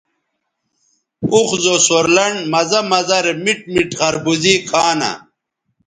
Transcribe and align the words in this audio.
اوخ 1.31 1.49
زو 1.63 1.75
سور 1.85 2.05
لنڈ 2.15 2.37
مزہ 2.51 2.81
مزہ 2.91 3.17
رے 3.25 3.33
میٹ 3.43 3.59
میٹ 3.73 3.89
خربوزے 3.99 4.55
کھانہ 4.69 5.11